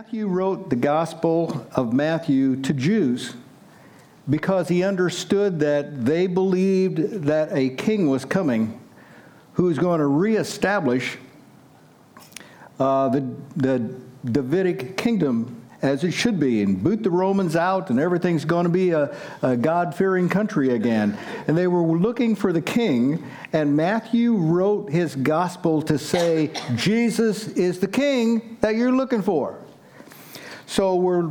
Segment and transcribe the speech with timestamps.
[0.00, 3.34] Matthew wrote the Gospel of Matthew to Jews
[4.30, 8.80] because he understood that they believed that a king was coming
[9.52, 11.18] who was going to reestablish
[12.78, 13.94] uh, the, the
[14.24, 18.70] Davidic kingdom as it should be and boot the Romans out, and everything's going to
[18.70, 21.18] be a, a God fearing country again.
[21.46, 23.22] And they were looking for the king,
[23.52, 29.58] and Matthew wrote his gospel to say, Jesus is the king that you're looking for.
[30.70, 31.28] So we're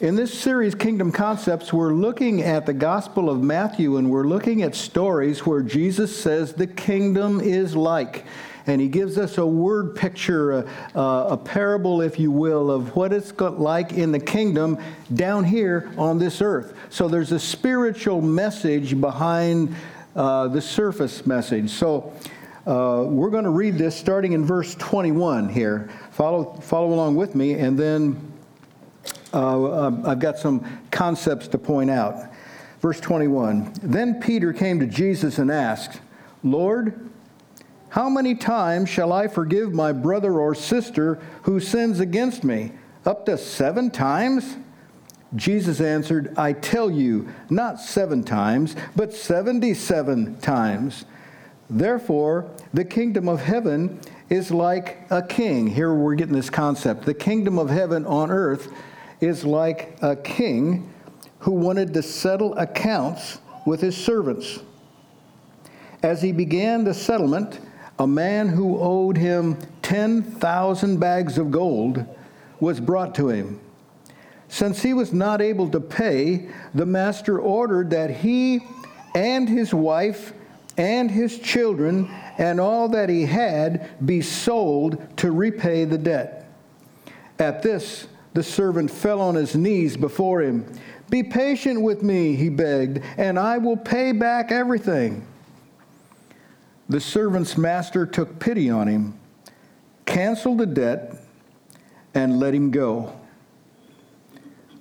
[0.00, 4.62] in this series, Kingdom Concepts, we're looking at the Gospel of Matthew and we're looking
[4.62, 8.24] at stories where Jesus says the kingdom is like
[8.66, 13.12] and he gives us a word picture, a, a, parable, if you will, of what
[13.12, 14.78] it's like in the kingdom
[15.12, 16.74] down here on this earth.
[16.88, 19.76] So there's a spiritual message behind
[20.16, 21.68] uh, the surface message.
[21.68, 22.14] So
[22.66, 25.90] uh, we're going to read this starting in verse 21 here.
[26.10, 28.27] Follow, follow along with me, and then
[29.32, 32.30] uh, I've got some concepts to point out.
[32.80, 36.00] Verse 21 Then Peter came to Jesus and asked,
[36.42, 37.08] Lord,
[37.90, 42.72] how many times shall I forgive my brother or sister who sins against me?
[43.06, 44.56] Up to seven times?
[45.34, 51.04] Jesus answered, I tell you, not seven times, but 77 times.
[51.68, 54.00] Therefore, the kingdom of heaven
[54.30, 55.66] is like a king.
[55.66, 57.04] Here we're getting this concept.
[57.04, 58.72] The kingdom of heaven on earth
[59.20, 60.92] is like a king
[61.40, 64.60] who wanted to settle accounts with his servants.
[66.02, 67.60] As he began the settlement,
[67.98, 72.04] a man who owed him 10,000 bags of gold
[72.60, 73.60] was brought to him.
[74.48, 78.60] Since he was not able to pay, the master ordered that he
[79.14, 80.32] and his wife
[80.76, 82.08] and his children
[82.38, 86.48] and all that he had be sold to repay the debt.
[87.38, 88.06] At this,
[88.38, 90.64] the servant fell on his knees before him.
[91.10, 95.26] Be patient with me, he begged, and I will pay back everything.
[96.88, 99.18] The servant's master took pity on him,
[100.06, 101.16] canceled the debt,
[102.14, 103.18] and let him go.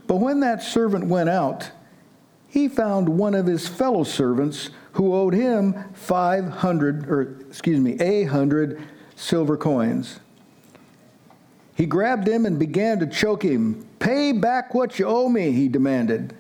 [0.05, 1.71] But when that servant went out,
[2.47, 8.25] he found one of his fellow servants who owed him 500, or excuse me, a
[8.25, 8.83] hundred
[9.15, 10.19] silver coins.
[11.77, 13.85] He grabbed him and began to choke him.
[13.99, 16.35] Pay back what you owe me, he demanded.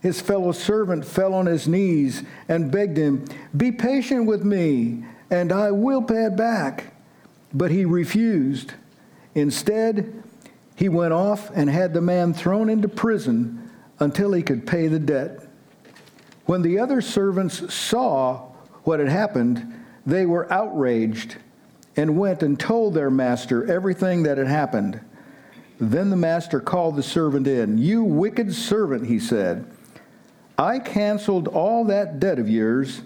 [0.00, 5.52] His fellow servant fell on his knees and begged him, Be patient with me, and
[5.52, 6.94] I will pay it back.
[7.52, 8.72] But he refused.
[9.34, 10.22] Instead,
[10.74, 14.98] he went off and had the man thrown into prison until he could pay the
[14.98, 15.46] debt.
[16.46, 18.48] When the other servants saw
[18.84, 21.36] what had happened, they were outraged
[21.96, 25.00] and went and told their master everything that had happened.
[25.78, 27.76] Then the master called the servant in.
[27.76, 29.66] You wicked servant, he said.
[30.56, 33.02] I canceled all that debt of yours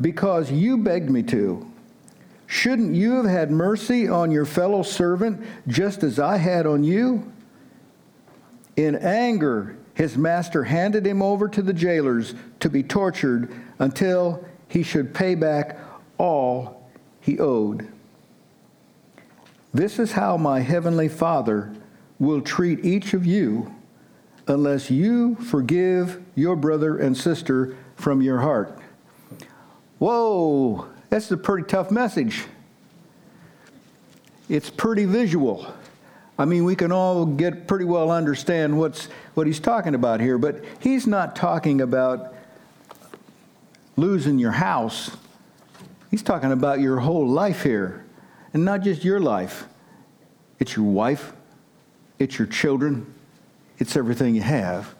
[0.00, 1.70] because you begged me to.
[2.46, 7.30] Shouldn't you have had mercy on your fellow servant just as I had on you?
[8.76, 14.82] In anger, his master handed him over to the jailers to be tortured until he
[14.82, 15.78] should pay back
[16.18, 16.88] all
[17.20, 17.90] he owed.
[19.76, 21.70] This is how my heavenly Father
[22.18, 23.74] will treat each of you
[24.48, 28.78] unless you forgive your brother and sister from your heart.
[29.98, 32.46] Whoa, that's a pretty tough message.
[34.48, 35.70] It's pretty visual.
[36.38, 40.38] I mean, we can all get pretty well understand what's, what he's talking about here,
[40.38, 42.34] but he's not talking about
[43.98, 45.10] losing your house.
[46.10, 48.05] He's talking about your whole life here.
[48.56, 49.66] And not just your life,
[50.60, 51.34] it's your wife,
[52.18, 53.12] it's your children,
[53.76, 54.94] it's everything you have.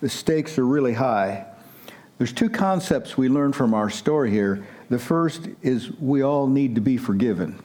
[0.00, 1.46] The stakes are really high.
[2.18, 4.64] There's two concepts we learn from our story here.
[4.88, 7.60] The first is we all need to be forgiven,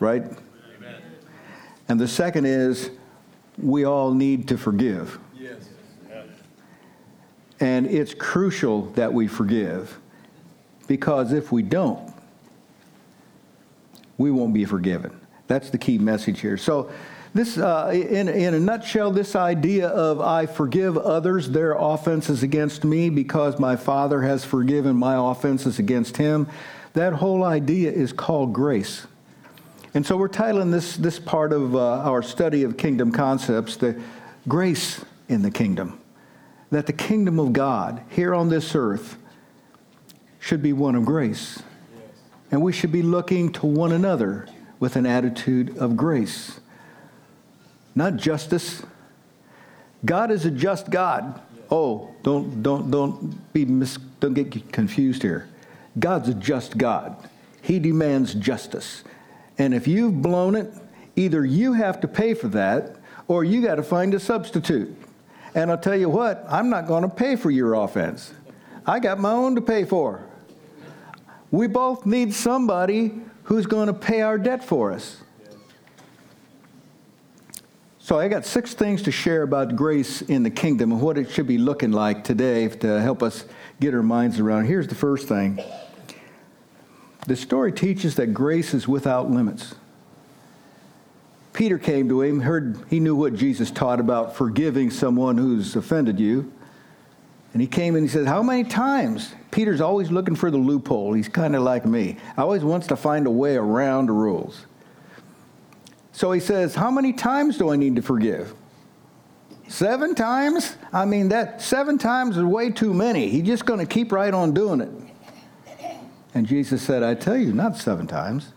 [0.00, 0.24] right?
[0.24, 1.02] Amen.
[1.88, 2.90] And the second is
[3.58, 5.20] we all need to forgive.
[5.38, 5.68] Yes.
[7.60, 10.00] And it's crucial that we forgive
[10.88, 12.12] because if we don't,
[14.18, 15.20] we won't be forgiven.
[15.46, 16.56] That's the key message here.
[16.56, 16.90] So,
[17.34, 22.84] this, uh, in, in a nutshell, this idea of I forgive others their offenses against
[22.84, 26.46] me because my Father has forgiven my offenses against him,
[26.92, 29.08] that whole idea is called grace.
[29.94, 34.00] And so we're titling this, this part of uh, our study of kingdom concepts, the
[34.46, 36.00] grace in the kingdom.
[36.70, 39.16] That the kingdom of God here on this earth
[40.38, 41.62] should be one of grace.
[42.54, 44.46] And we should be looking to one another
[44.78, 46.60] with an attitude of grace.
[47.96, 48.84] not justice.
[50.04, 51.40] God is a just God.
[51.68, 55.48] Oh, don't don't don't be mis, don't get confused here.
[55.98, 57.28] God's a just God.
[57.60, 59.02] He demands justice.
[59.58, 60.72] And if you've blown it,
[61.16, 62.94] either you have to pay for that
[63.26, 64.94] or you got to find a substitute.
[65.56, 68.32] And I'll tell you what, I'm not going to pay for your offense.
[68.86, 70.24] I got my own to pay for.
[71.54, 73.12] We both need somebody
[73.44, 75.22] who's going to pay our debt for us.
[78.00, 81.30] So I got six things to share about grace in the kingdom and what it
[81.30, 83.44] should be looking like today to help us
[83.78, 84.64] get our minds around.
[84.64, 85.60] Here's the first thing.
[87.28, 89.76] The story teaches that grace is without limits.
[91.52, 96.18] Peter came to him, heard he knew what Jesus taught about forgiving someone who's offended
[96.18, 96.52] you.
[97.54, 99.32] And he came and he said, How many times?
[99.52, 101.12] Peter's always looking for the loophole.
[101.12, 102.16] He's kind of like me.
[102.36, 104.66] Always wants to find a way around the rules.
[106.10, 108.52] So he says, How many times do I need to forgive?
[109.68, 110.76] Seven times?
[110.92, 113.28] I mean, that seven times is way too many.
[113.28, 114.90] He's just going to keep right on doing it.
[116.34, 118.52] And Jesus said, I tell you, not seven times,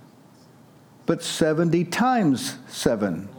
[1.05, 3.29] but 70 times seven.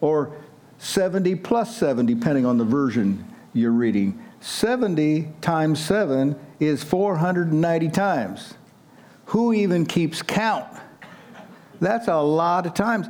[0.00, 0.32] Or
[0.78, 4.24] 70 plus seven, depending on the version you're reading.
[4.40, 8.54] 70 times seven is 490 times.
[9.26, 10.66] Who even keeps count?
[11.80, 13.06] That's a lot of times.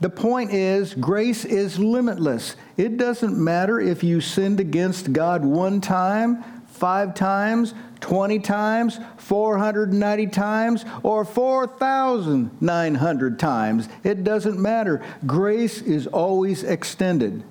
[0.00, 2.56] The point is, grace is limitless.
[2.76, 10.26] It doesn't matter if you sinned against God one time, five times, 20 times, 490
[10.28, 13.90] times, or 4,900 times.
[14.02, 15.04] It doesn't matter.
[15.26, 17.44] Grace is always extended.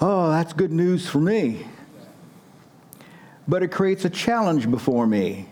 [0.00, 1.66] Oh, that's good news for me.
[3.46, 5.48] But it creates a challenge before me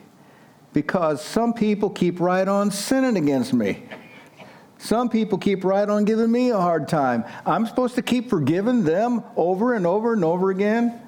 [0.72, 3.82] because some people keep right on sinning against me.
[4.78, 7.24] Some people keep right on giving me a hard time.
[7.46, 11.00] I'm supposed to keep forgiving them over and over and over again.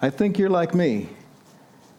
[0.00, 1.10] I think you're like me.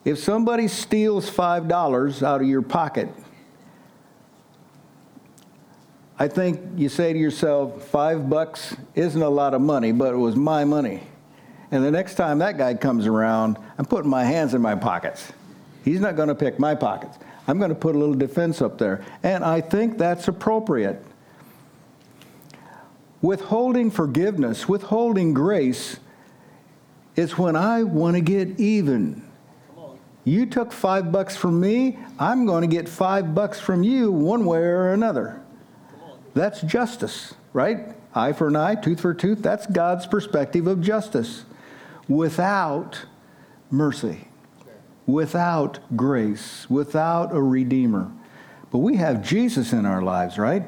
[0.05, 3.09] If somebody steals $5 out of your pocket,
[6.23, 10.17] I think you say to yourself, five bucks isn't a lot of money, but it
[10.17, 11.03] was my money.
[11.69, 15.33] And the next time that guy comes around, I'm putting my hands in my pockets.
[15.83, 17.17] He's not going to pick my pockets.
[17.45, 19.03] I'm going to put a little defense up there.
[19.21, 21.03] And I think that's appropriate.
[23.21, 25.99] Withholding forgiveness, withholding grace,
[27.17, 29.29] is when I want to get even.
[30.23, 34.45] You took five bucks from me, I'm going to get five bucks from you one
[34.45, 35.42] way or another.
[36.33, 37.95] That's justice, right?
[38.15, 39.41] Eye for an eye, tooth for a tooth.
[39.41, 41.45] That's God's perspective of justice
[42.07, 43.06] without
[43.71, 44.27] mercy
[45.06, 48.12] without grace, without a Redeemer.
[48.71, 50.63] But we have Jesus in our lives, right?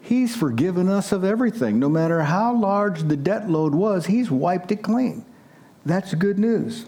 [0.00, 1.78] He's forgiven us of everything.
[1.78, 5.24] No matter how large the debt load was, He's wiped it clean.
[5.84, 6.86] That's good news.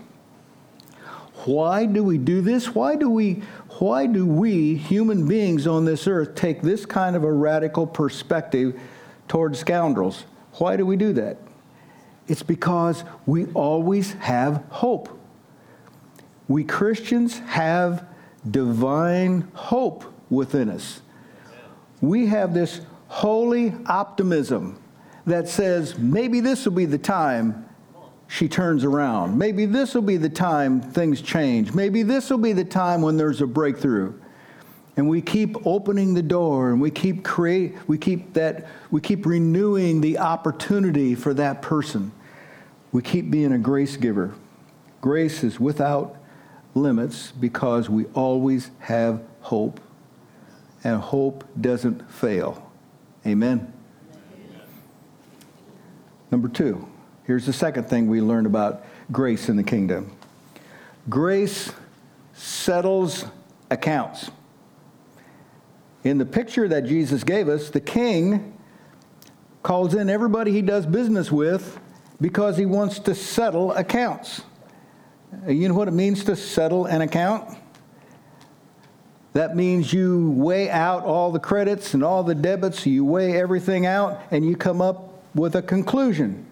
[1.44, 2.74] Why do we do this?
[2.74, 3.42] Why do we,
[3.82, 8.80] why do we, human beings on this earth, take this kind of a radical perspective
[9.28, 10.24] towards scoundrels?
[10.54, 11.38] Why do we do that?
[12.28, 15.18] It's because we always have hope
[16.52, 18.06] we Christians have
[18.48, 21.00] divine hope within us.
[22.02, 24.78] We have this holy optimism
[25.24, 27.66] that says maybe this will be the time
[28.32, 29.36] she turns around.
[29.36, 31.74] Maybe this will be the time things change.
[31.74, 34.14] Maybe this will be the time when there's a breakthrough.
[34.96, 39.26] And we keep opening the door and we keep create we keep that we keep
[39.26, 42.10] renewing the opportunity for that person.
[42.90, 44.34] We keep being a grace giver.
[45.02, 46.16] Grace is without
[46.74, 49.78] limits because we always have hope,
[50.84, 52.70] and hope doesn't fail.
[53.26, 53.70] Amen.
[56.30, 56.88] Number two,
[57.24, 60.16] here's the second thing we learned about grace in the kingdom
[61.08, 61.72] grace
[62.34, 63.24] settles
[63.70, 64.30] accounts.
[66.04, 68.58] In the picture that Jesus gave us, the king
[69.62, 71.78] calls in everybody he does business with
[72.20, 74.42] because he wants to settle accounts.
[75.46, 77.56] You know what it means to settle an account?
[79.32, 83.86] That means you weigh out all the credits and all the debits, you weigh everything
[83.86, 86.46] out, and you come up with a conclusion.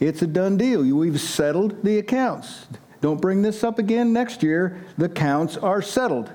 [0.00, 0.82] It's a done deal.
[0.82, 2.66] We've settled the accounts.
[3.00, 4.84] Don't bring this up again next year.
[4.96, 6.30] The accounts are settled.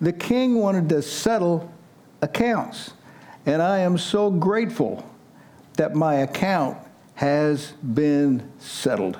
[0.00, 1.72] The king wanted to settle
[2.22, 2.92] accounts.
[3.46, 5.08] And I am so grateful
[5.76, 6.78] that my account
[7.14, 9.18] has been settled.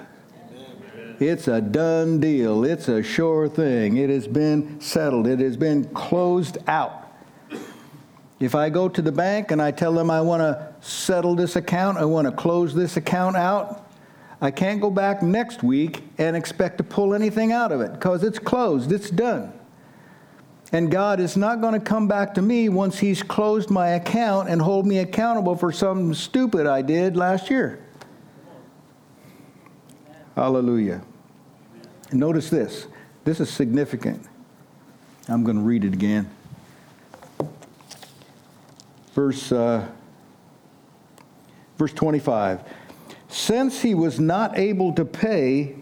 [1.20, 2.64] It's a done deal.
[2.64, 3.96] It's a sure thing.
[3.96, 5.26] It has been settled.
[5.28, 7.12] It has been closed out.
[8.40, 11.54] If I go to the bank and I tell them I want to settle this
[11.54, 13.83] account, I want to close this account out,
[14.40, 18.22] I can't go back next week and expect to pull anything out of it because
[18.22, 19.52] it's closed, it's done.
[20.72, 24.48] And God is not going to come back to me once He's closed my account
[24.48, 27.80] and hold me accountable for some stupid I did last year.
[30.34, 31.02] Hallelujah.
[32.12, 32.88] Notice this.
[33.24, 34.26] This is significant.
[35.28, 36.28] I'm going to read it again.
[39.14, 39.86] Verse, uh,
[41.78, 42.60] verse 25.
[43.34, 45.74] Since he was not able to pay,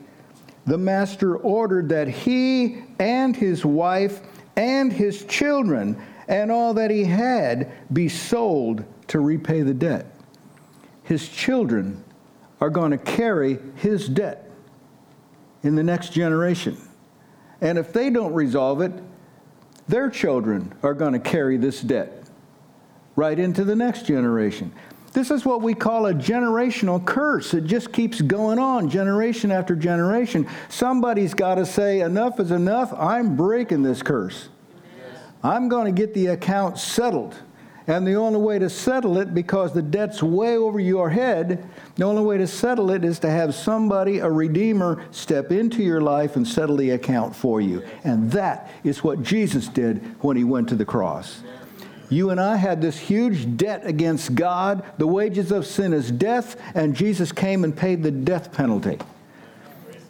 [0.64, 4.22] the master ordered that he and his wife
[4.56, 10.06] and his children and all that he had be sold to repay the debt.
[11.02, 12.02] His children
[12.58, 14.50] are going to carry his debt
[15.62, 16.78] in the next generation.
[17.60, 18.94] And if they don't resolve it,
[19.86, 22.24] their children are going to carry this debt
[23.14, 24.72] right into the next generation.
[25.12, 27.52] This is what we call a generational curse.
[27.52, 30.48] It just keeps going on, generation after generation.
[30.70, 32.92] Somebody's got to say, enough is enough.
[32.94, 34.48] I'm breaking this curse.
[35.44, 37.36] I'm going to get the account settled.
[37.88, 42.04] And the only way to settle it, because the debt's way over your head, the
[42.04, 46.36] only way to settle it is to have somebody, a redeemer, step into your life
[46.36, 47.82] and settle the account for you.
[48.04, 51.42] And that is what Jesus did when he went to the cross.
[52.12, 54.84] You and I had this huge debt against God.
[54.98, 58.98] The wages of sin is death, and Jesus came and paid the death penalty.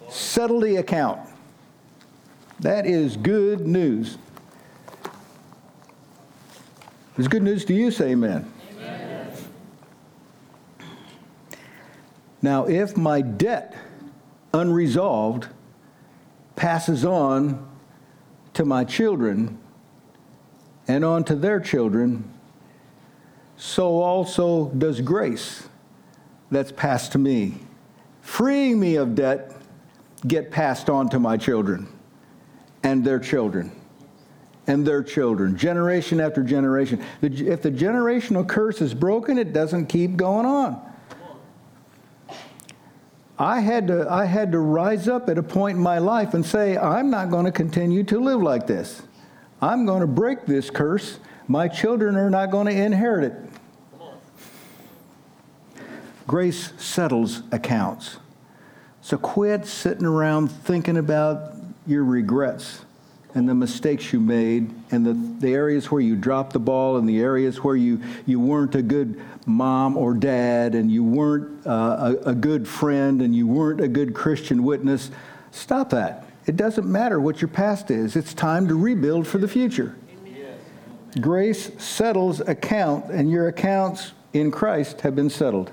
[0.09, 1.21] Settle the account.
[2.59, 4.17] That is good news.
[7.17, 8.51] It's good news to you, say amen.
[8.75, 9.31] amen.
[12.41, 13.77] Now, if my debt
[14.53, 15.47] unresolved
[16.57, 17.65] passes on
[18.55, 19.57] to my children
[20.87, 22.29] and on to their children,
[23.57, 25.67] so also does grace
[26.51, 27.59] that's passed to me.
[28.21, 29.55] Freeing me of debt
[30.27, 31.87] get passed on to my children
[32.83, 33.71] and their children
[34.67, 37.03] and their children, generation after generation.
[37.21, 40.81] If the generational curse is broken, it doesn't keep going on.
[43.37, 46.45] I had to, I had to rise up at a point in my life and
[46.45, 49.01] say, I'm not going to continue to live like this.
[49.63, 51.19] I'm going to break this curse.
[51.47, 53.33] My children are not going to inherit it.
[56.27, 58.17] Grace settles accounts.
[59.01, 61.53] So quit sitting around thinking about
[61.87, 62.81] your regrets
[63.35, 65.13] and the mistakes you made and the,
[65.45, 68.81] the areas where you dropped the ball and the areas where you, you weren't a
[68.81, 73.79] good mom or dad and you weren't uh, a, a good friend and you weren't
[73.79, 75.09] a good Christian witness.
[75.51, 76.25] Stop that.
[76.45, 79.95] It doesn't matter what your past is, it's time to rebuild for the future.
[81.21, 85.71] Grace settles account, and your accounts in Christ have been settled.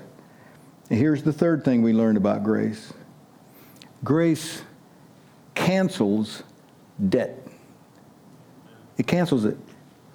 [0.89, 2.93] And here's the third thing we learned about grace
[4.03, 4.61] grace
[5.55, 6.43] cancels
[7.09, 7.37] debt.
[8.97, 9.57] It cancels it,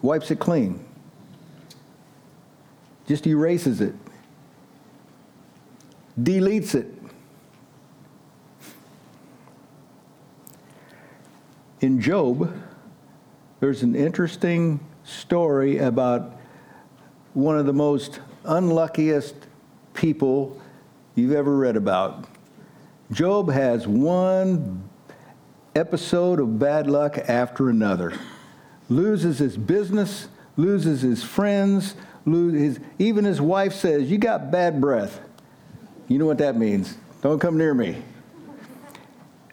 [0.00, 0.84] wipes it clean,
[3.08, 3.94] just erases it,
[6.20, 6.86] deletes it.
[11.80, 12.52] In Job,
[13.60, 16.38] there's an interesting story about
[17.34, 19.34] one of the most unluckiest
[19.92, 20.60] people
[21.14, 22.26] you've ever read about.
[23.12, 24.88] Job has one
[25.74, 28.14] episode of bad luck after another
[28.88, 34.80] loses his business, loses his friends, lose his, even his wife says, You got bad
[34.80, 35.20] breath.
[36.08, 36.96] You know what that means.
[37.20, 38.02] Don't come near me.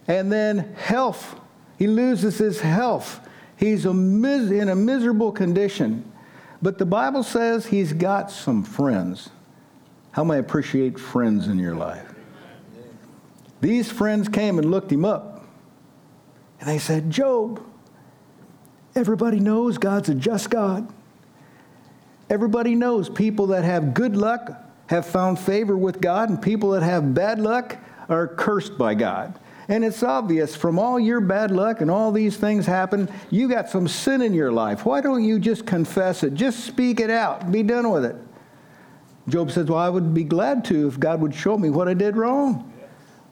[0.08, 1.40] And then health.
[1.78, 3.28] He loses his health.
[3.56, 6.10] He's a mis- in a miserable condition.
[6.62, 9.30] But the Bible says he's got some friends.
[10.12, 12.14] How may I appreciate friends in your life?
[13.62, 15.46] These friends came and looked him up.
[16.60, 17.62] And they said, Job,
[18.96, 20.88] Everybody knows God's a just God.
[22.30, 24.52] Everybody knows people that have good luck
[24.88, 27.78] have found favor with God, and people that have bad luck
[28.10, 29.40] are cursed by God.
[29.74, 33.68] And it's obvious from all your bad luck and all these things happen, you got
[33.68, 34.86] some sin in your life.
[34.86, 36.36] Why don't you just confess it?
[36.36, 37.52] Just speak it out.
[37.52, 38.16] Be done with it.
[39.28, 41.96] Job says, Well, I would be glad to if God would show me what I
[41.96, 42.72] did wrong.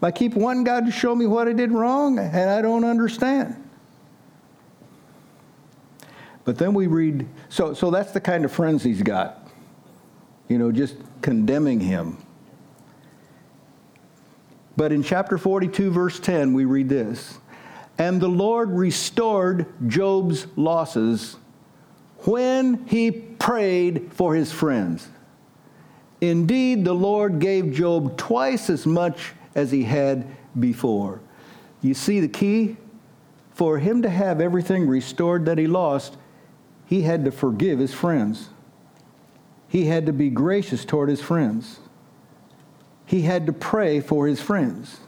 [0.01, 3.55] I keep wanting God to show me what I did wrong, and I don't understand.
[6.43, 9.47] But then we read, so, so that's the kind of friends he's got,
[10.47, 12.17] you know, just condemning him.
[14.77, 17.37] But in chapter 42, verse 10, we read this
[17.97, 21.37] And the Lord restored Job's losses
[22.19, 25.07] when he prayed for his friends.
[26.21, 30.27] Indeed, the Lord gave Job twice as much as he had
[30.59, 31.19] before.
[31.81, 32.77] You see the key?
[33.53, 36.17] For him to have everything restored that he lost,
[36.85, 38.49] he had to forgive his friends.
[39.67, 41.79] He had to be gracious toward his friends.
[43.11, 45.01] He had to pray for his friends.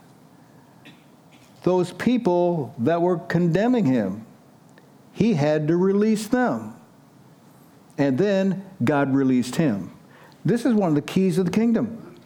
[1.62, 4.26] Those people that were condemning him,
[5.14, 6.76] he had to release them.
[7.96, 9.90] And then God released him.
[10.44, 12.20] This is one of the keys of the kingdom.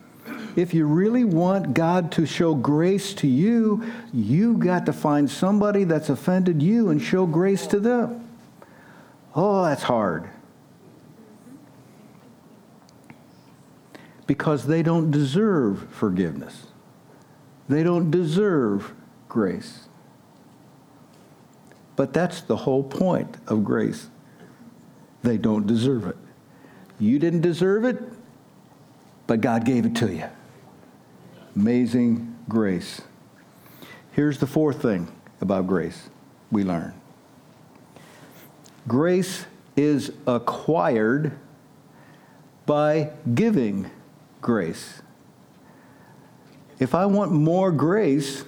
[0.57, 5.85] If you really want God to show grace to you, you got to find somebody
[5.85, 8.29] that's offended you and show grace to them.
[9.33, 10.29] Oh, that's hard.
[14.29, 16.69] Because they don't deserve forgiveness.
[17.69, 18.95] They don't deserve
[19.29, 19.89] grace.
[21.97, 24.09] But that's the whole point of grace.
[25.23, 26.17] They don't deserve it.
[27.01, 28.01] You didn't deserve it,
[29.27, 30.25] but God gave it to you.
[31.57, 33.03] Amazing grace.
[34.13, 35.09] Here's the fourth thing
[35.41, 36.09] about grace
[36.51, 36.95] we learn
[38.87, 41.39] grace is acquired
[42.67, 43.91] by giving
[44.41, 45.03] grace.
[46.79, 48.45] If I want more grace,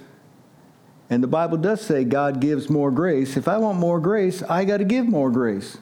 [1.09, 4.64] and the Bible does say God gives more grace, if I want more grace, I
[4.64, 5.78] got to give more grace.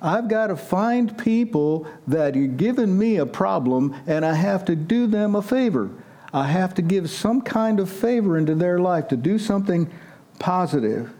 [0.00, 4.76] I've got to find people that are giving me a problem and I have to
[4.76, 5.90] do them a favor.
[6.32, 9.90] I have to give some kind of favor into their life to do something
[10.38, 11.12] positive.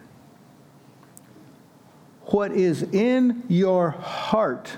[2.27, 4.77] What is in your heart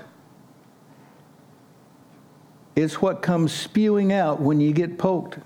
[2.75, 5.37] is what comes spewing out when you get poked.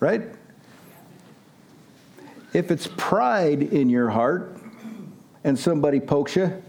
[0.00, 0.22] Right?
[2.52, 4.56] If it's pride in your heart,
[5.46, 6.60] and somebody pokes you,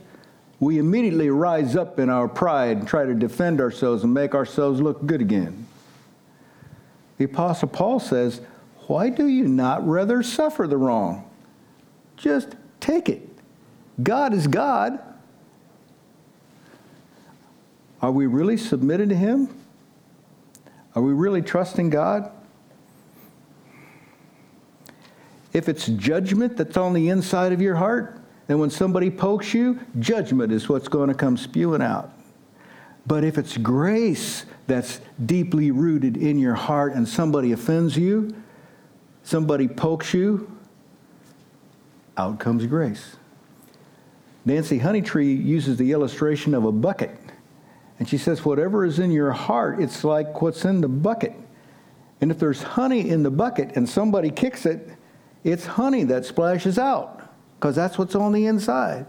[0.59, 4.79] we immediately rise up in our pride and try to defend ourselves and make ourselves
[4.79, 5.67] look good again.
[7.17, 8.39] The Apostle Paul says,
[8.85, 11.27] Why do you not rather suffer the wrong?
[12.17, 13.27] Just take it.
[14.03, 14.99] God is God.
[18.01, 19.49] Are we really submitted to Him?
[20.95, 22.31] Are we really trusting God?
[25.53, 29.79] If it's judgment that's on the inside of your heart, then when somebody pokes you,
[29.99, 32.13] judgment is what's going to come spewing out.
[33.05, 38.35] But if it's grace that's deeply rooted in your heart and somebody offends you,
[39.23, 40.51] somebody pokes you,
[42.17, 43.15] out comes grace.
[44.45, 47.17] Nancy Honeytree uses the illustration of a bucket.
[47.99, 51.33] And she says, whatever is in your heart, it's like what's in the bucket.
[52.21, 54.89] And if there's honey in the bucket and somebody kicks it,
[55.43, 57.21] it's honey that splashes out
[57.59, 59.05] because that's what's on the inside.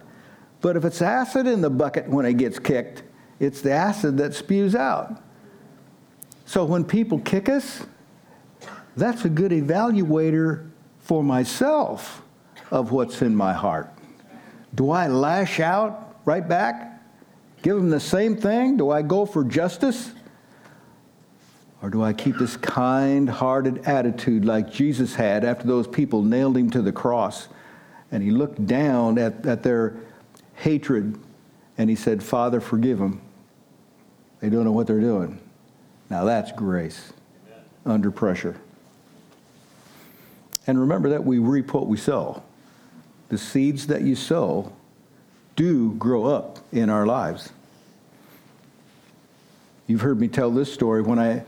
[0.60, 3.02] But if it's acid in the bucket when it gets kicked,
[3.38, 5.22] it's the acid that spews out.
[6.44, 7.84] So when people kick us,
[8.96, 12.22] that's a good evaluator for myself
[12.70, 13.90] of what's in my heart.
[14.74, 16.97] Do I lash out right back?
[17.62, 18.76] Give them the same thing?
[18.76, 20.12] Do I go for justice?
[21.82, 26.56] Or do I keep this kind hearted attitude like Jesus had after those people nailed
[26.56, 27.48] him to the cross?
[28.10, 29.96] and he looked down at, at their
[30.56, 31.18] hatred
[31.76, 33.20] and he said, Father, forgive them.
[34.40, 35.40] They don't know what they're doing.
[36.10, 37.12] Now that's grace
[37.46, 37.64] Amen.
[37.84, 38.56] under pressure.
[40.66, 42.42] And remember that we reap what we sow.
[43.28, 44.72] The seeds that you sow
[45.58, 47.50] do grow up in our lives.
[49.88, 51.02] You've heard me tell this story.
[51.02, 51.38] When I,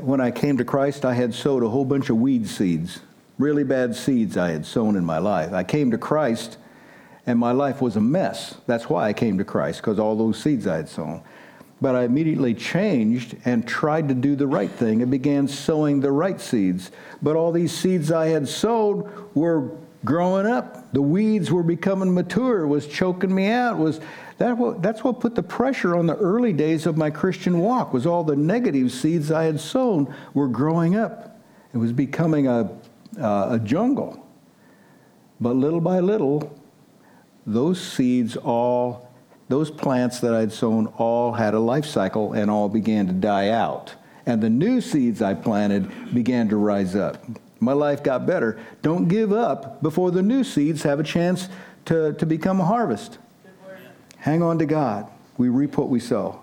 [0.00, 3.00] when I came to Christ, I had sowed a whole bunch of weed seeds
[3.38, 5.52] really bad seeds I had sown in my life.
[5.52, 6.58] I came to Christ
[7.26, 8.56] and my life was a mess.
[8.66, 11.22] That's why I came to Christ, because all those seeds I had sown.
[11.80, 16.12] But I immediately changed and tried to do the right thing and began sowing the
[16.12, 16.90] right seeds.
[17.20, 19.70] But all these seeds I had sowed were
[20.04, 20.92] growing up.
[20.92, 24.00] The weeds were becoming mature, was choking me out, was
[24.38, 27.92] that what, that's what put the pressure on the early days of my Christian walk,
[27.92, 31.40] was all the negative seeds I had sown were growing up.
[31.72, 32.70] It was becoming a
[33.20, 34.24] uh, a jungle.
[35.40, 36.56] But little by little,
[37.46, 39.10] those seeds all,
[39.48, 43.48] those plants that I'd sown all had a life cycle and all began to die
[43.48, 43.94] out.
[44.24, 47.24] And the new seeds I planted began to rise up.
[47.62, 48.58] My life got better.
[48.82, 51.48] Don't give up before the new seeds have a chance
[51.84, 53.18] to, to become a harvest.
[54.16, 55.06] Hang on to God.
[55.38, 56.40] We reap what we sow.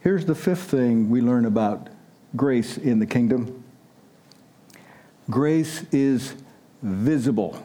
[0.00, 1.88] Here's the fifth thing we learn about
[2.34, 3.62] grace in the kingdom
[5.28, 6.34] Grace is
[6.80, 7.62] visible.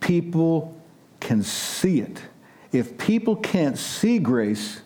[0.00, 0.80] People
[1.20, 2.22] can see it.
[2.72, 4.80] If people can't see grace,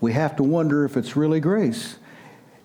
[0.00, 1.96] we have to wonder if it's really grace.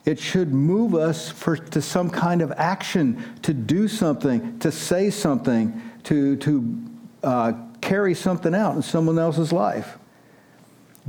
[0.06, 5.10] It should move us for, to some kind of action, to do something, to say
[5.10, 6.84] something, to, to
[7.24, 9.98] uh, carry something out in someone else's life.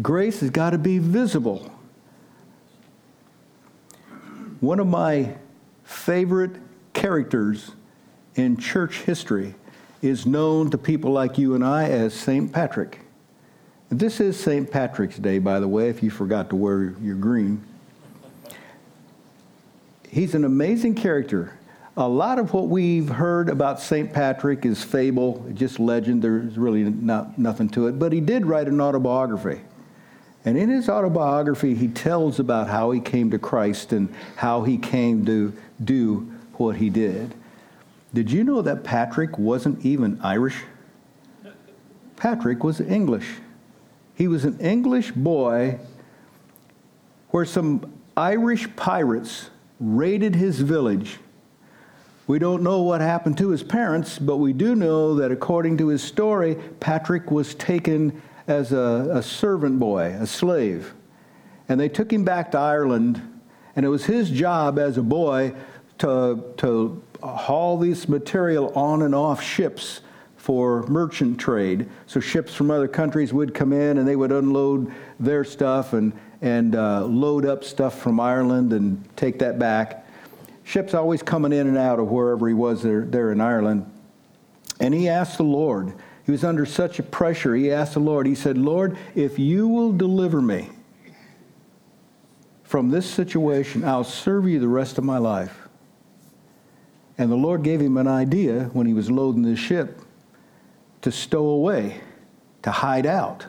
[0.03, 1.70] Grace has got to be visible.
[4.61, 5.37] One of my
[5.85, 6.53] favorite
[6.92, 7.72] characters
[8.35, 9.55] in church history
[10.03, 12.53] is known to people like you and I as St.
[12.53, 13.00] Patrick.
[13.88, 14.70] This is St.
[14.70, 17.64] Patrick's Day, by the way, if you forgot to wear your green.
[20.11, 21.57] He's an amazing character.
[21.96, 24.12] A lot of what we've heard about St.
[24.12, 26.23] Patrick is fable, just legend.
[26.23, 27.99] There's really not, nothing to it.
[27.99, 29.61] But he did write an autobiography.
[30.44, 34.79] And in his autobiography, he tells about how he came to Christ and how he
[34.79, 35.53] came to
[35.85, 37.35] do what he did.
[38.12, 40.57] Did you know that Patrick wasn't even Irish?
[42.16, 43.29] Patrick was English.
[44.14, 45.79] He was an English boy
[47.29, 51.19] where some Irish pirates raided his village.
[52.27, 55.88] We don't know what happened to his parents, but we do know that according to
[55.88, 60.95] his story, Patrick was taken as a, a servant boy, a slave.
[61.69, 63.40] And they took him back to Ireland,
[63.75, 65.55] and it was his job as a boy
[65.99, 70.01] to, to haul this material on and off ships
[70.37, 71.88] for merchant trade.
[72.07, 76.12] So ships from other countries would come in and they would unload their stuff and,
[76.42, 80.07] and uh, load up stuff from Ireland and take that back.
[80.64, 83.90] Ships always coming in and out of wherever he was there, there in Ireland.
[84.79, 85.92] And he asked the Lord,
[86.24, 87.55] he was under such a pressure.
[87.55, 90.70] He asked the Lord, he said, Lord, if you will deliver me
[92.62, 95.68] from this situation, I'll serve you the rest of my life.
[97.18, 100.00] And the Lord gave him an idea when he was loading the ship
[101.03, 102.00] to stow away,
[102.62, 103.46] to hide out.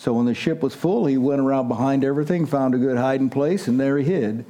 [0.00, 3.28] So when the ship was full, he went around behind everything, found a good hiding
[3.28, 4.46] place, and there he hid.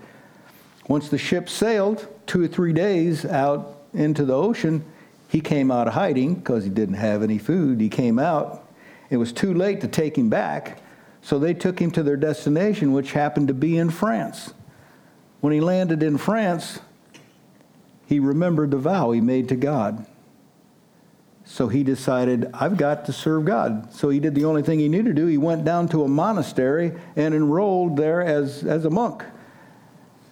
[0.87, 4.85] Once the ship sailed two or three days out into the ocean,
[5.27, 7.81] he came out of hiding because he didn't have any food.
[7.81, 8.65] He came out.
[9.11, 10.81] It was too late to take him back,
[11.21, 14.55] so they took him to their destination, which happened to be in France.
[15.41, 16.79] When he landed in France,
[18.07, 20.07] he remembered the vow he made to God.
[21.51, 23.93] So he decided, I've got to serve God.
[23.93, 25.27] So he did the only thing he knew to do.
[25.27, 29.25] He went down to a monastery and enrolled there as, as a monk.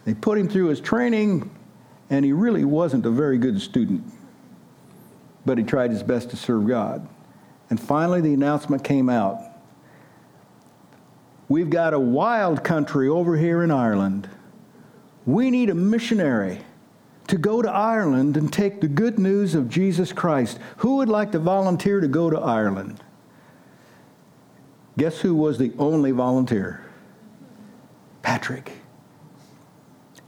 [0.04, 1.50] They put him through his training,
[2.08, 4.04] and he really wasn't a very good student
[5.48, 7.08] but he tried his best to serve God.
[7.70, 9.42] And finally, the announcement came out
[11.48, 14.28] We've got a wild country over here in Ireland.
[15.24, 16.60] We need a missionary
[17.28, 20.58] to go to Ireland and take the good news of Jesus Christ.
[20.78, 23.02] Who would like to volunteer to go to Ireland?
[24.96, 26.84] Guess who was the only volunteer?
[28.22, 28.72] Patrick.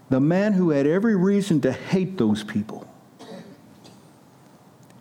[0.09, 2.87] The man who had every reason to hate those people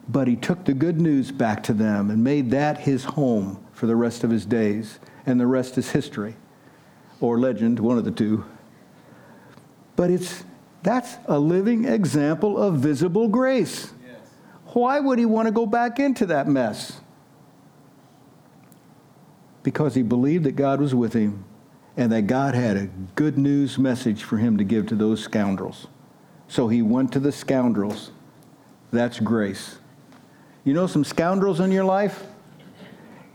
[0.09, 3.85] but he took the good news back to them and made that his home for
[3.85, 4.97] the rest of his days.
[5.25, 6.35] And the rest is history
[7.21, 8.43] or legend, one of the two.
[9.95, 10.43] But it's
[10.81, 13.93] that's a living example of visible grace.
[14.05, 14.19] Yes.
[14.73, 17.01] Why would he want to go back into that mess?
[19.63, 21.43] Because he believed that God was with him
[21.97, 25.87] and that God had a good news message for him to give to those scoundrels.
[26.47, 28.11] So he went to the scoundrels.
[28.91, 29.77] That's grace.
[30.63, 32.23] You know some scoundrels in your life?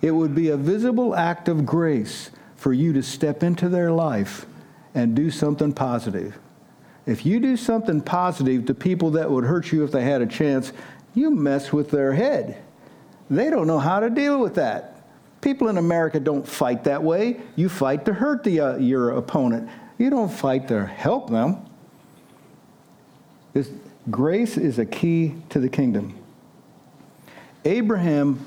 [0.00, 4.46] It would be a visible act of grace for you to step into their life
[4.94, 6.38] and do something positive.
[7.06, 10.26] If you do something positive to people that would hurt you if they had a
[10.26, 10.72] chance,
[11.14, 12.62] you mess with their head.
[13.30, 15.02] They don't know how to deal with that.
[15.40, 17.40] People in America don't fight that way.
[17.56, 19.68] You fight to hurt the, uh, your opponent.
[19.98, 21.66] You don't fight to help them.
[23.52, 23.70] This,
[24.10, 26.18] grace is a key to the kingdom.
[27.64, 28.44] Abraham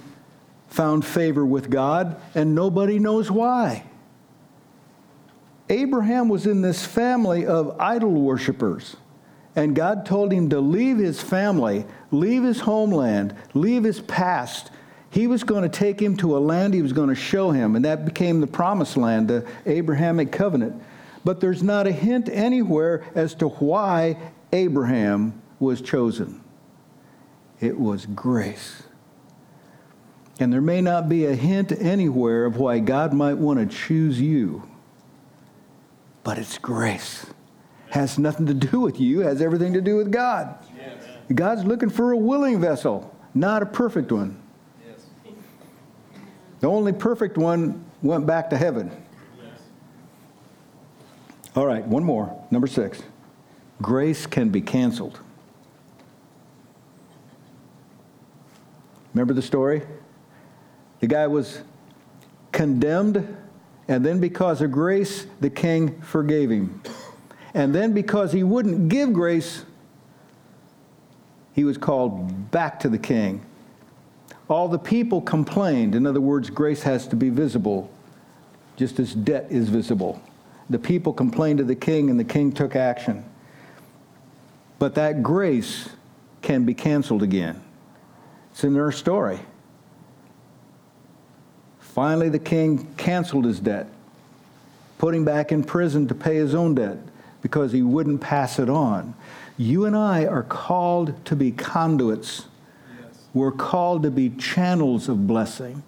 [0.67, 3.83] found favor with God, and nobody knows why.
[5.69, 8.95] Abraham was in this family of idol worshippers,
[9.55, 14.71] and God told him to leave his family, leave his homeland, leave his past.
[15.09, 17.75] He was going to take him to a land he was going to show him,
[17.75, 20.81] and that became the promised land, the Abrahamic covenant.
[21.25, 24.17] But there's not a hint anywhere as to why
[24.53, 26.41] Abraham was chosen.
[27.59, 28.83] It was grace.
[30.39, 34.21] And there may not be a hint anywhere of why God might want to choose
[34.21, 34.69] you.
[36.27, 37.25] But it's grace.
[37.91, 40.57] Has nothing to do with you, has everything to do with God.
[40.75, 41.01] Yes.
[41.33, 44.37] God's looking for a willing vessel, not a perfect one.
[46.59, 48.91] The only perfect one went back to heaven.
[49.41, 49.61] Yes.
[51.55, 52.45] All right, one more.
[52.51, 53.01] Number six.
[53.81, 55.21] Grace can be canceled.
[59.13, 59.81] Remember the story?
[60.99, 61.61] The guy was
[62.51, 63.37] condemned,
[63.87, 66.81] and then because of grace, the king forgave him.
[67.53, 69.63] And then because he wouldn't give grace,
[71.53, 73.43] he was called back to the king.
[74.49, 75.95] All the people complained.
[75.95, 77.89] In other words, grace has to be visible,
[78.75, 80.21] just as debt is visible.
[80.69, 83.23] The people complained to the king, and the king took action.
[84.79, 85.89] But that grace
[86.41, 87.61] can be canceled again.
[88.51, 89.39] It's in their story.
[91.97, 93.87] Finally, the king canceled his debt,
[94.99, 96.99] put him back in prison to pay his own debt
[97.41, 99.15] because he wouldn't pass it on.
[99.57, 102.45] You and I are called to be conduits.
[103.33, 105.81] We're called to be channels of blessing.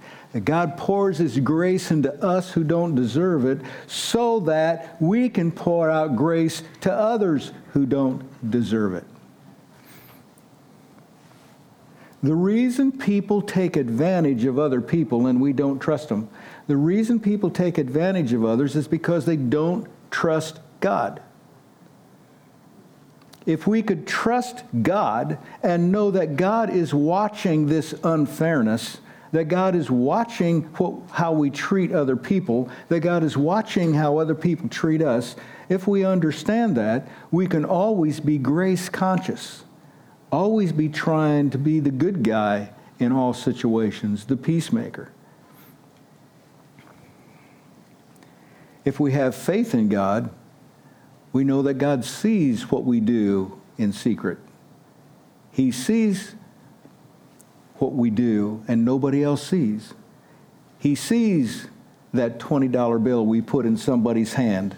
[0.43, 5.91] God pours His grace into us who don't deserve it so that we can pour
[5.91, 9.05] out grace to others who don't deserve it.
[12.21, 16.29] The reason people take advantage of other people and we don't trust them,
[16.67, 21.21] the reason people take advantage of others is because they don't trust God.
[23.45, 28.97] If we could trust God and know that God is watching this unfairness,
[29.31, 34.17] that God is watching what, how we treat other people, that God is watching how
[34.17, 35.35] other people treat us,
[35.69, 39.63] if we understand that, we can always be grace conscious
[40.31, 45.11] always be trying to be the good guy in all situations, the peacemaker.
[48.85, 50.29] If we have faith in God,
[51.31, 54.39] we know that God sees what we do in secret.
[55.51, 56.35] He sees
[57.77, 59.93] what we do and nobody else sees.
[60.79, 61.67] He sees
[62.13, 64.75] that $20 bill we put in somebody's hand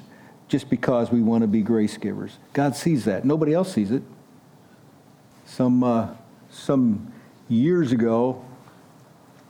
[0.48, 2.38] just because we want to be grace givers.
[2.54, 3.24] God sees that.
[3.24, 4.04] Nobody else sees it
[5.52, 6.08] some, uh,
[6.50, 7.12] some
[7.50, 8.44] years ago,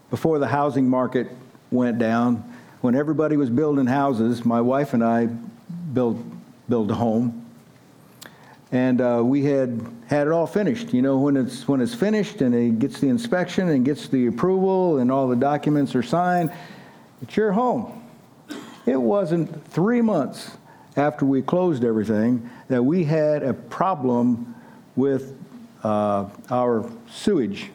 [0.10, 1.28] before the housing market
[1.70, 2.38] went down,
[2.82, 6.18] when everybody was building houses, my wife and I built,
[6.68, 7.46] built a home.
[8.72, 10.92] And uh, we had had it all finished.
[10.92, 14.26] You know, when it's, when it's finished and it gets the inspection and gets the
[14.28, 16.52] approval and all the documents are signed,
[17.22, 18.04] it's your home.
[18.88, 20.58] It wasn't three months
[20.98, 24.56] after we closed everything that we had a problem
[24.96, 25.38] with
[25.84, 27.72] uh, our sewage.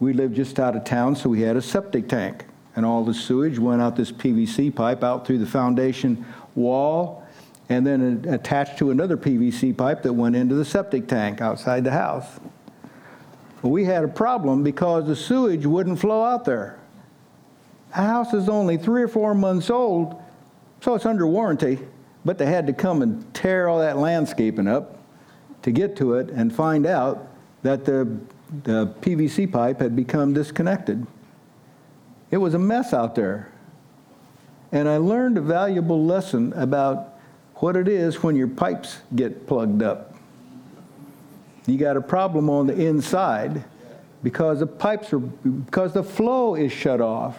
[0.00, 2.44] We lived just out of town, so we had a septic tank.
[2.74, 7.26] And all the sewage went out this PVC pipe out through the foundation wall
[7.68, 11.90] and then attached to another PVC pipe that went into the septic tank outside the
[11.90, 12.40] house.
[13.62, 16.78] Well, we had a problem because the sewage wouldn't flow out there.
[17.90, 20.20] The house is only three or four months old,
[20.80, 21.78] so it's under warranty,
[22.24, 24.98] but they had to come and tear all that landscaping up
[25.62, 27.28] to get to it and find out
[27.62, 28.18] that the,
[28.64, 31.06] the PVC pipe had become disconnected.
[32.30, 33.52] It was a mess out there.
[34.72, 37.18] And I learned a valuable lesson about
[37.56, 40.16] what it is when your pipes get plugged up.
[41.66, 43.62] You got a problem on the inside
[44.22, 47.38] because the pipes are because the flow is shut off.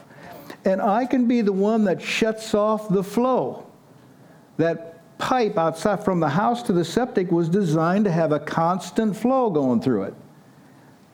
[0.63, 3.65] And I can be the one that shuts off the flow.
[4.57, 4.92] That
[5.23, 9.49] pipe outside from the house to the septic was designed to have a constant flow
[9.49, 10.13] going through it.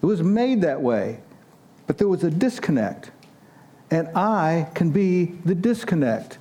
[0.02, 1.19] It was made that way,
[1.86, 3.12] but there was a disconnect.
[3.91, 6.39] And I can be the disconnect.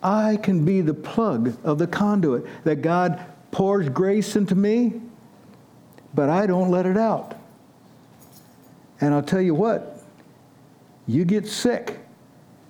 [0.00, 5.00] I can be the plug of the conduit that God pours grace into me,
[6.14, 7.34] but I don't let it out.
[9.00, 10.04] And I'll tell you what,
[11.08, 11.98] you get sick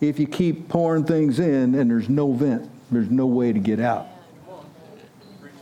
[0.08, 3.80] if you keep pouring things in and there's no vent, there's no way to get
[3.80, 4.08] out.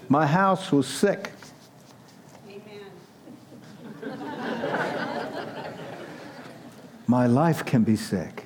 [0.09, 1.31] My house was sick.
[7.07, 8.45] My life can be sick.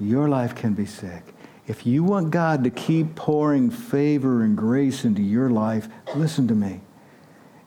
[0.00, 1.22] Your life can be sick.
[1.66, 6.54] If you want God to keep pouring favor and grace into your life, listen to
[6.54, 6.80] me.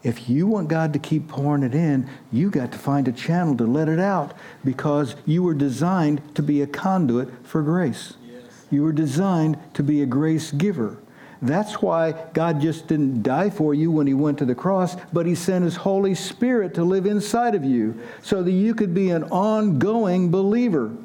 [0.06, 3.58] If you want God to keep pouring it in, you got to find a channel
[3.58, 8.14] to let it out because you were designed to be a conduit for grace.
[8.24, 8.68] Yes.
[8.70, 11.00] You were designed to be a grace giver.
[11.42, 15.26] That's why God just didn't die for you when He went to the cross, but
[15.26, 19.10] He sent His Holy Spirit to live inside of you so that you could be
[19.10, 20.96] an ongoing believer.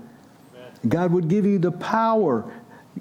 [0.86, 2.52] God would give you the power,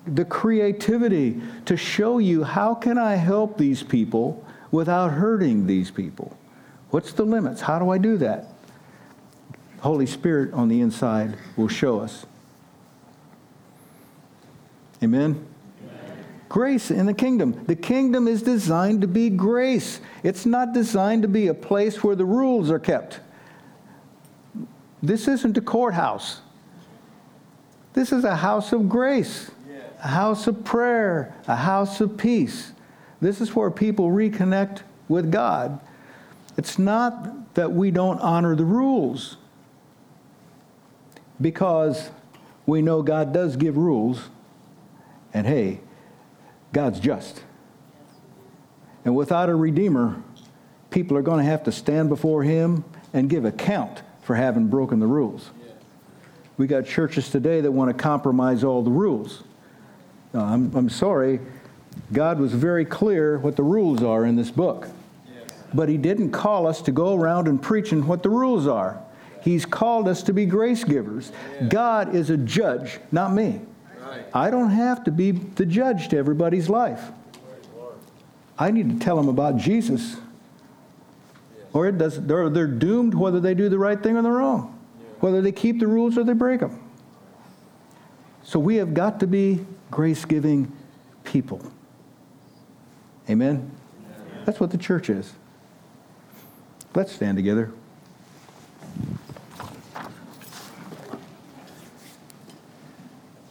[0.07, 6.38] the creativity to show you how can I help these people without hurting these people?
[6.89, 7.62] What's the limits?
[7.62, 8.47] How do I do that?
[9.82, 12.25] Holy Spirit on the inside will show us.
[15.01, 15.45] Amen?
[16.49, 17.63] Grace in the kingdom.
[17.65, 20.01] The kingdom is designed to be grace.
[20.23, 23.19] It's not designed to be a place where the rules are kept.
[25.01, 26.41] This isn't a courthouse.
[27.93, 29.51] This is a house of grace,
[30.03, 32.71] a house of prayer, a house of peace.
[33.21, 35.79] This is where people reconnect with God.
[36.58, 39.38] It's not that we don't honor the rules,
[41.41, 42.10] because
[42.65, 44.29] we know God does give rules,
[45.34, 45.79] and hey,
[46.73, 47.43] God's just.
[49.05, 50.21] And without a Redeemer,
[50.89, 54.99] people are going to have to stand before Him and give account for having broken
[54.99, 55.49] the rules.
[56.58, 59.43] We got churches today that want to compromise all the rules.
[60.34, 61.39] I'm, I'm sorry.
[62.12, 64.88] God was very clear what the rules are in this book.
[65.73, 69.02] But He didn't call us to go around and preaching what the rules are.
[69.41, 71.32] He's called us to be grace givers.
[71.69, 73.62] God is a judge, not me.
[74.34, 77.12] I don't have to be the judge to everybody's life.
[78.58, 80.17] I need to tell them about Jesus.
[81.71, 84.78] Or it does, they're, they're doomed whether they do the right thing or the wrong,
[85.19, 86.82] whether they keep the rules or they break them.
[88.43, 90.71] So we have got to be grace giving
[91.23, 91.62] people.
[93.30, 93.72] Amen?
[94.46, 95.34] That's what the church is.
[96.96, 97.72] Let's stand together.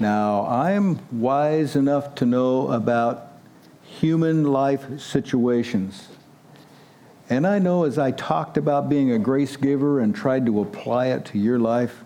[0.00, 3.32] Now, I'm wise enough to know about
[3.82, 6.08] human life situations.
[7.30, 11.06] And I know as I talked about being a grace giver and tried to apply
[11.06, 12.04] it to your life,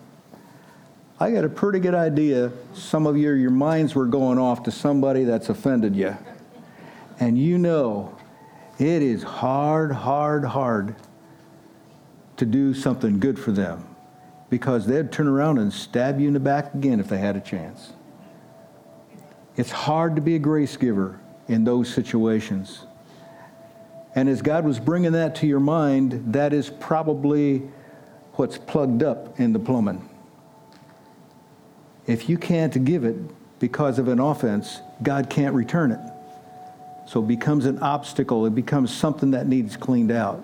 [1.19, 2.51] I got a pretty good idea.
[2.73, 6.17] Some of you, your minds were going off to somebody that's offended you.
[7.19, 8.17] And you know
[8.79, 10.95] it is hard, hard, hard
[12.37, 13.87] to do something good for them
[14.49, 17.41] because they'd turn around and stab you in the back again if they had a
[17.41, 17.93] chance.
[19.55, 22.85] It's hard to be a grace giver in those situations.
[24.15, 27.63] And as God was bringing that to your mind, that is probably
[28.33, 30.07] what's plugged up in the plumbing.
[32.05, 33.15] If you can't give it
[33.59, 36.12] because of an offense, God can't return it.
[37.05, 40.43] So it becomes an obstacle, it becomes something that needs cleaned out.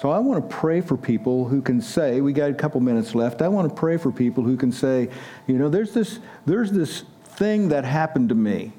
[0.00, 3.14] So I want to pray for people who can say, we got a couple minutes
[3.14, 3.40] left.
[3.40, 5.08] I want to pray for people who can say,
[5.46, 8.72] you know, there's this there's this thing that happened to me.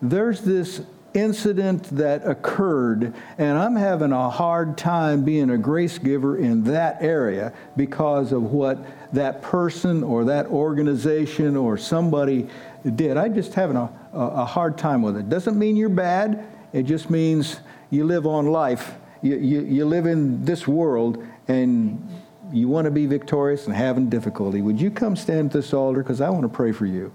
[0.00, 6.38] There's this incident that occurred, and I'm having a hard time being a grace giver
[6.38, 8.78] in that area because of what
[9.12, 12.48] that person or that organization or somebody
[12.94, 13.16] did.
[13.16, 15.28] I'm just having a, a hard time with it.
[15.28, 20.06] Doesn't mean you're bad, it just means you live on life you, you, you live
[20.06, 25.14] in this world and you want to be victorious and having difficulty, would you come
[25.14, 26.02] stand at this altar?
[26.02, 27.12] Because I want to pray for you.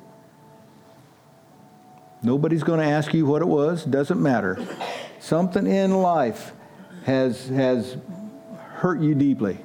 [2.22, 4.58] Nobody's going to ask you what it was, doesn't matter.
[5.20, 6.54] Something in life
[7.06, 7.98] has, has
[8.76, 9.60] hurt you deeply.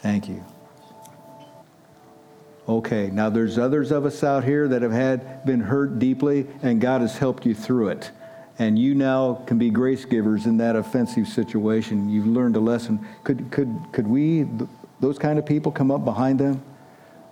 [0.00, 0.49] Thank you.
[2.70, 6.80] Okay, now there's others of us out here that have had been hurt deeply, and
[6.80, 8.12] God has helped you through it.
[8.60, 12.08] And you now can be grace givers in that offensive situation.
[12.08, 13.04] You've learned a lesson.
[13.24, 14.46] Could, could, could we,
[15.00, 16.62] those kind of people, come up behind them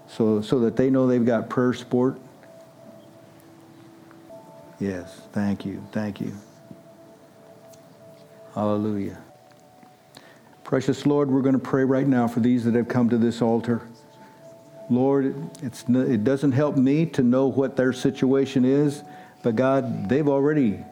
[0.09, 2.19] so, so that they know they've got prayer support?
[4.81, 6.33] Yes, thank you, thank you.
[8.57, 9.19] Hallelujah.
[10.65, 13.41] Precious Lord, we're going to pray right now for these that have come to this
[13.41, 13.83] altar.
[14.91, 19.03] Lord, it's, it doesn't help me to know what their situation is,
[19.43, 20.85] but God, they've already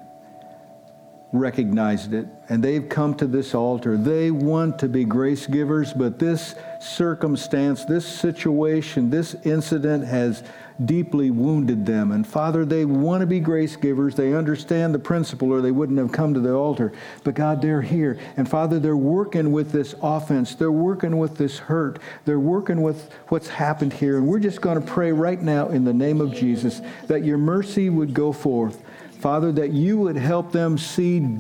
[1.39, 3.97] recognized it and they've come to this altar.
[3.97, 10.43] They want to be grace givers, but this circumstance, this situation, this incident has
[10.85, 12.13] deeply wounded them.
[12.13, 14.15] And Father, they want to be grace givers.
[14.15, 16.93] They understand the principle or they wouldn't have come to the altar.
[17.25, 18.19] But God, they're here.
[18.37, 20.55] And Father, they're working with this offense.
[20.55, 21.99] They're working with this hurt.
[22.27, 24.19] They're working with what's happened here.
[24.19, 27.39] And we're just going to pray right now in the name of Jesus that your
[27.39, 28.83] mercy would go forth.
[29.19, 31.39] Father, that you would help them see,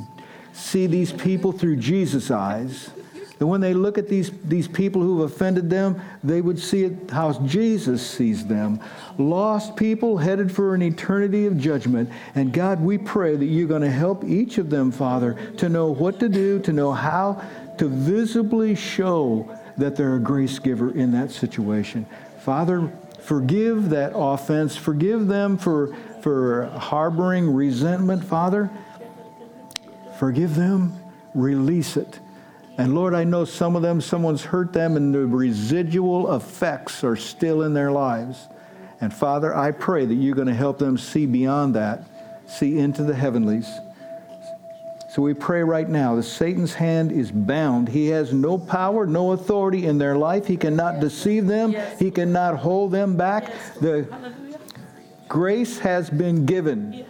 [0.53, 2.91] see these people through Jesus' eyes
[3.39, 7.11] that when they look at these, these people who've offended them, they would see it
[7.11, 8.81] how Jesus sees them.
[9.19, 12.11] Lost people headed for an eternity of judgment.
[12.35, 15.91] And God, we pray that you're going to help each of them, Father, to know
[15.91, 17.43] what to do, to know how
[17.77, 22.07] to visibly show that they're a grace giver in that situation.
[22.39, 24.77] Father, forgive that offense.
[24.77, 25.95] Forgive them for,
[26.27, 28.69] for harboring resentment, Father.
[30.19, 30.93] Forgive them,
[31.35, 32.19] release it.
[32.79, 37.15] And Lord, I know some of them, someone's hurt them, and the residual effects are
[37.15, 38.49] still in their lives.
[39.01, 42.03] And Father, I pray that you're going to help them see beyond that,
[42.49, 43.69] see into the heavenlies.
[45.11, 47.89] So we pray right now that Satan's hand is bound.
[47.89, 50.49] He has no power, no authority in their life.
[50.49, 52.01] He cannot deceive them, Yes.
[52.01, 53.45] he cannot hold them back.
[53.47, 53.79] Yes.
[53.81, 54.46] The.
[55.29, 56.93] Grace has been given.
[56.93, 57.07] Yes.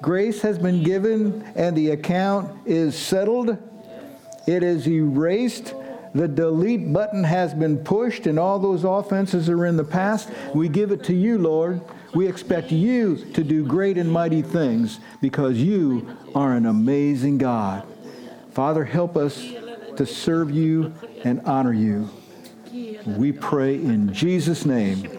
[0.00, 3.58] Grace has been given, and the account is settled.
[4.46, 5.74] It is erased.
[6.14, 10.30] The delete button has been pushed, and all those offenses are in the past.
[10.54, 11.80] We give it to you, Lord.
[12.14, 17.86] We expect you to do great and mighty things because you are an amazing God.
[18.52, 19.36] Father, help us
[19.96, 20.94] to serve you
[21.24, 22.08] and honor you.
[23.04, 25.17] We pray in Jesus' name.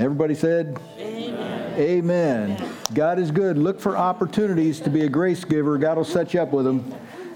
[0.00, 2.72] Everybody said, Amen.
[2.94, 3.58] God is good.
[3.58, 5.76] Look for opportunities to be a grace giver.
[5.76, 6.94] God will set you up with them.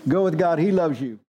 [0.08, 0.58] Go with God.
[0.58, 1.18] He loves you.